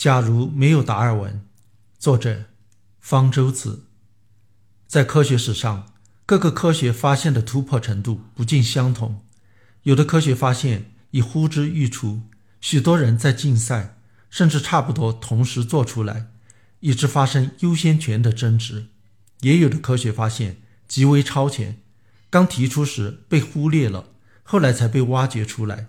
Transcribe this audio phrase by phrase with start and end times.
[0.00, 1.42] 假如没有达尔文，
[1.98, 2.46] 作者
[3.00, 3.84] 方舟子。
[4.86, 5.92] 在科学史上，
[6.24, 9.22] 各个科学发现的突破程度不尽相同，
[9.82, 12.22] 有的科学发现已呼之欲出，
[12.62, 13.98] 许多人在竞赛，
[14.30, 16.28] 甚至差不多同时做出来，
[16.78, 18.86] 以致发生优先权的争执；
[19.40, 21.82] 也有的科学发现极为超前，
[22.30, 24.06] 刚提出时被忽略了，
[24.42, 25.88] 后来才被挖掘出来。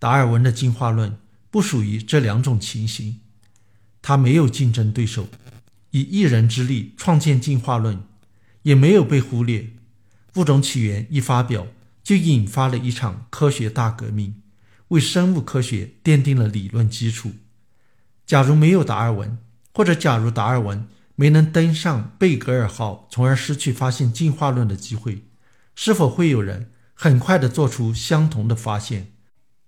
[0.00, 1.16] 达尔文的进化论
[1.52, 3.20] 不属于这两种情形。
[4.08, 5.28] 他没有竞争对手，
[5.90, 8.04] 以一人之力创建进化论，
[8.62, 9.68] 也没有被忽略。
[10.36, 11.66] 物种起源一发表，
[12.02, 14.40] 就引发了一场科学大革命，
[14.88, 17.32] 为生物科学奠定了理论基础。
[18.24, 19.36] 假如没有达尔文，
[19.74, 25.24] 或者假如达尔文没能登上贝格尔号，从而失去发现进化论的机会，
[25.74, 29.12] 是否会有人很快地做出相同的发现？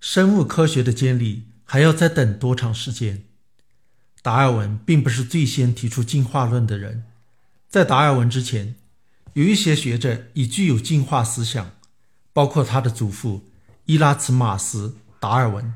[0.00, 3.26] 生物科学的建立还要再等多长时间？
[4.24, 7.04] 达尔文并不是最先提出进化论的人，
[7.68, 8.74] 在达尔文之前，
[9.34, 11.72] 有一些学者已具有进化思想，
[12.32, 13.44] 包括他的祖父
[13.84, 14.88] 伊拉茨马斯·
[15.20, 15.74] 达尔文。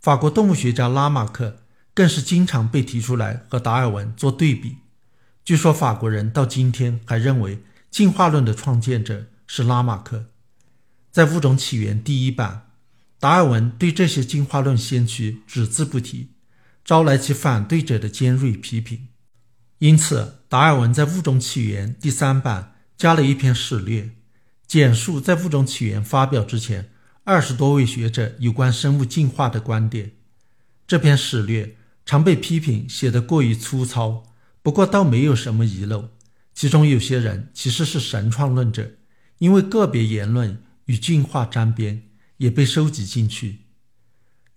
[0.00, 1.58] 法国动物学家拉马克
[1.94, 4.78] 更是经常被提出来和达尔文做对比。
[5.44, 10.24] 据说法国人到今天还认为进化论的创建者是拉马克。
[11.12, 12.72] 在《物种起源》第一版，
[13.20, 16.30] 达尔文对这些进化论先驱只字不提。
[16.84, 19.08] 招来其反对者的尖锐批评，
[19.78, 24.10] 因此达尔文在《物种起源》第三版加了一篇史略，
[24.66, 26.90] 简述在《物种起源》发表之前
[27.24, 30.12] 二十多位学者有关生物进化的观点。
[30.86, 34.24] 这篇史略常被批评写得过于粗糙，
[34.62, 36.10] 不过倒没有什么遗漏。
[36.52, 38.90] 其中有些人其实是神创论者，
[39.38, 42.02] 因为个别言论与进化沾边，
[42.38, 43.60] 也被收集进去。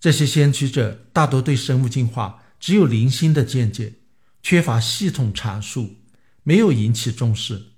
[0.04, 3.94] 这些先驱者大多对生物进化只有零星的见解，
[4.42, 5.94] 缺乏系统阐述，
[6.42, 7.68] 没有引起重视。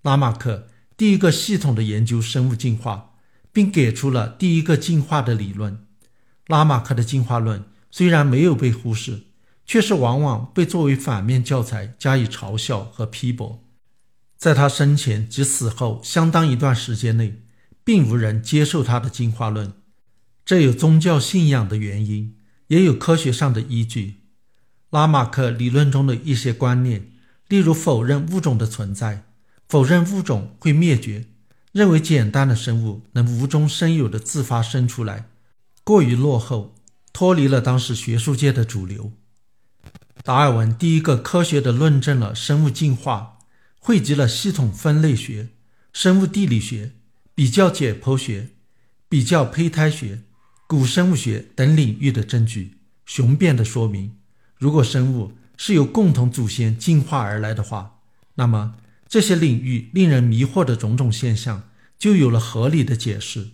[0.00, 3.16] 拉马克第一个系统的研究生物进化，
[3.52, 5.84] 并给出了第一个进化的理论。
[6.46, 9.24] 拉马克的进化论虽然没有被忽视，
[9.66, 13.62] 却是往往被作为反面教材加以嘲笑和批驳。
[14.38, 17.42] 在他生前及死后相当一段时间内，
[17.84, 19.74] 并无人接受他的进化论。
[20.46, 22.36] 这有宗教信仰的原因，
[22.68, 24.20] 也有科学上的依据。
[24.90, 27.10] 拉马克理论中的一些观念，
[27.48, 29.24] 例如否认物种的存在，
[29.68, 31.26] 否认物种会灭绝，
[31.72, 35.26] 认为简单的生物能无中生有的自发生出来，
[35.82, 36.76] 过于落后，
[37.12, 39.10] 脱离了当时学术界的主流。
[40.22, 43.38] 达尔文第一个科学的论证了生物进化，
[43.80, 45.48] 汇集了系统分类学、
[45.92, 46.92] 生物地理学、
[47.34, 48.50] 比较解剖学、
[49.08, 50.22] 比较胚胎学。
[50.68, 54.16] 古生物学等领域的证据，雄辩地说明，
[54.58, 58.00] 如果生物是由共同祖先进化而来的话，
[58.34, 58.74] 那么
[59.08, 63.50] 这些领域令人迷惑的种种现象就有了合理的解释。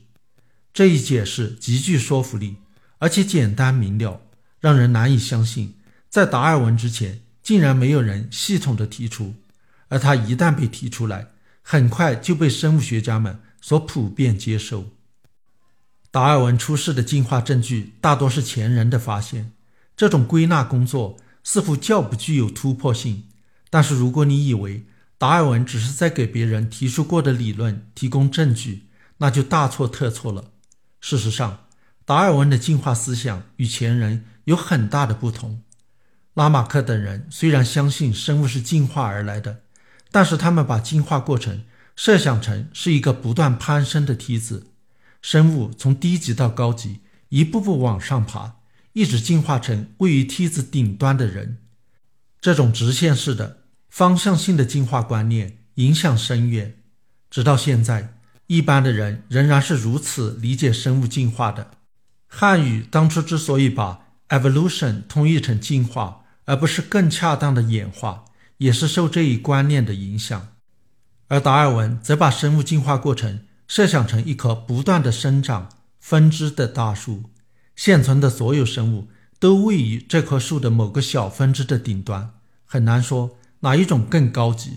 [0.73, 2.57] 这一解释极具说服力，
[2.97, 4.23] 而且简单明了，
[4.59, 5.75] 让人难以相信，
[6.09, 9.35] 在达尔文之前竟然没有人系统的提出，
[9.89, 11.27] 而他一旦被提出来，
[11.61, 14.91] 很快就被生物学家们所普遍接受。
[16.13, 19.53] 达尔文出世的进化证据大多是前人的发现，
[19.97, 23.25] 这种归纳工作似乎较不具有突破性。
[23.71, 24.85] 但是，如果你以为
[25.17, 30.51] 达尔文只是在给别人提出过的理论提供证据，那就大错特错了。
[31.01, 31.65] 事实上，
[32.05, 35.63] 达尔文的进化思想与前人有很大的不同。
[36.35, 39.63] 拉马克等人虽然相信生物是进化而来的，
[40.11, 41.65] 但是他们把进化过程
[41.97, 44.67] 设想成是一个不断攀升的梯子。
[45.23, 48.57] 生物从低级到高级，一步步往上爬，
[48.93, 51.59] 一直进化成位于梯子顶端的人。
[52.41, 56.75] 这种直线式的方向性的进化观念影响深远，
[57.31, 58.19] 直到现在，
[58.49, 61.71] 一般的人仍然是如此理解生物进化的。
[62.27, 68.25] 汉语当初之所以把 evolution 通译成进化，而不是更恰当的演化，
[68.57, 70.49] 也是受这一观念的影响。
[71.29, 73.47] 而达尔文则把生物进化过程。
[73.75, 77.31] 设想成一棵不断的生长分支的大树，
[77.75, 79.09] 现存的所有生物
[79.39, 82.35] 都位于这棵树的某个小分支的顶端。
[82.67, 84.77] 很难说哪一种更高级。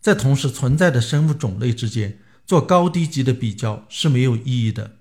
[0.00, 4.96] 在同时存在的生物种类之间做高低级的比较是没有意义的。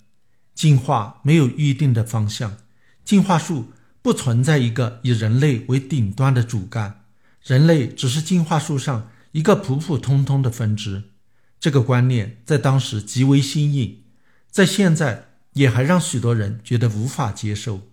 [0.54, 2.58] 进化没有预定的方向，
[3.04, 3.72] 进化树
[4.04, 7.06] 不存在一个以人类为顶端的主干，
[7.44, 11.06] 人类只是进化树上一个普普通通的分支。
[11.62, 14.02] 这个观念在当时极为新颖，
[14.50, 17.88] 在现在也还让许多人觉得无法接受。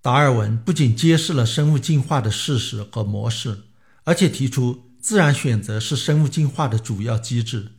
[0.00, 3.64] 达尔文不仅揭示了生物进化的事实和模式，
[4.04, 7.72] 而且提出自然选择是生物进化的主要机制。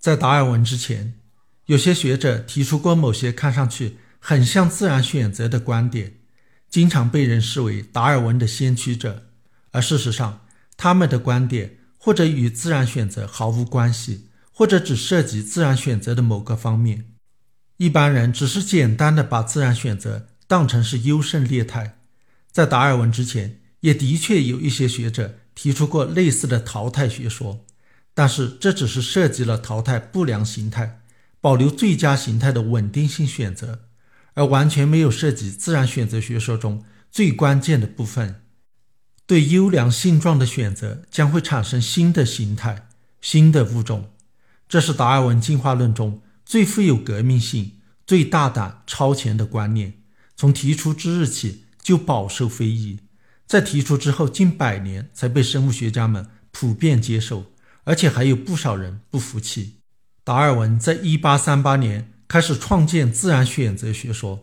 [0.00, 1.14] 在达尔文之前，
[1.66, 6.14] 有些学者提出过某些看上去很像自然选择的观点，
[6.68, 9.30] 经常被人视为达尔文的先驱者。
[9.70, 10.44] 而事实上，
[10.76, 17.04] 他们的观点或者与自然选择毫无关系，或者只涉及自然选择的某个方面。
[17.76, 21.98] 一般人只是简单的把自然选择当成是优胜劣汰。
[22.50, 27.64] 在达尔文之前，也的确有一些学者提出过类似的淘汰学说，
[28.14, 31.02] 但是这只是涉及了淘汰不良形态。
[31.40, 33.82] 保留最佳形态的稳定性选择，
[34.34, 38.42] 而完全没有涉及自然选择学说中最关键的部分：
[39.28, 42.88] 对优良性状的选择将会产生新的形态、
[43.20, 44.08] 新的物种。
[44.66, 47.72] 这是达尔文进化论中最富有革命性、
[48.06, 49.98] 最大胆超前的观念。
[50.34, 53.00] 从提出之日起就饱受非议，
[53.46, 57.52] 在提出之后近百年才被生物学家们普遍接受，
[57.84, 59.74] 而且还有不少人不服气。
[60.24, 64.42] 达尔文在1838年开始创建自然选择学说，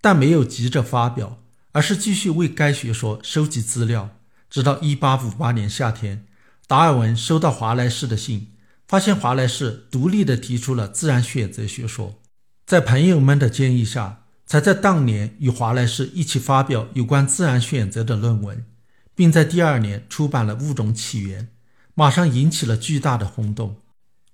[0.00, 1.42] 但没有急着发表，
[1.72, 4.16] 而是继续为该学说收集资料。
[4.52, 6.26] 直到1858年夏天，
[6.66, 8.48] 达尔文收到华莱士的信，
[8.86, 12.20] 发现华莱士独立地提出了自然选择学说，
[12.66, 18.62] 在朋友们的建议下，才在当年与华莱士一起发表有关自然选择的论文，
[19.14, 21.44] 并在第二年出版了《物种起源》，
[21.94, 23.76] 马上引起了巨大的轰动。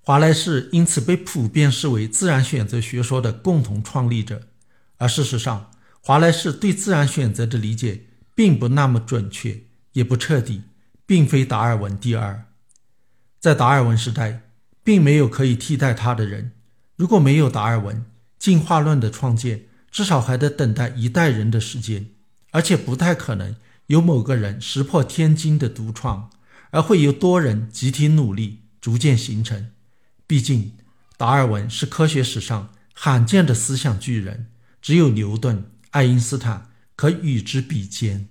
[0.01, 4.49] 华莱士因此被普遍视为自然选择学说的共同创立者，
[4.97, 5.71] 而事实上，
[6.01, 9.61] 华莱士对自然选择的理解并不那么准确，
[9.99, 10.63] 也不彻底，
[11.05, 12.45] 并非达尔文第二。
[13.41, 14.43] 在达尔文时代，
[14.85, 16.53] 并没有可以替代他的人。
[16.95, 18.05] 如果没有达尔文，
[18.39, 22.11] 进化论的创建至少还得等待一代人的时间，
[22.53, 23.57] 而且不太可能
[23.89, 26.31] 有某个人石破天惊的独创，
[26.71, 29.73] 而会由多人集体努力逐渐形成。
[30.29, 30.77] 毕竟，
[31.17, 34.47] 达尔文是科学史上罕见的思想巨人，
[34.81, 38.29] 只有牛顿、爱因斯坦可与之比肩。